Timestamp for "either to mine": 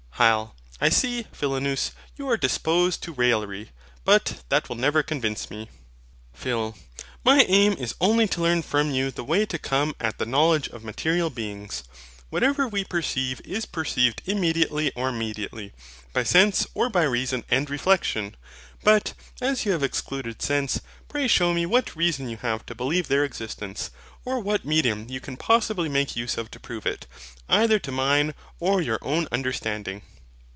27.49-28.33